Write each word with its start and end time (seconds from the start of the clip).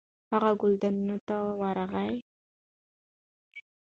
هغه 0.31 0.51
ګلدانونو 0.61 1.17
ته 1.27 1.35
ورغی. 1.59 2.13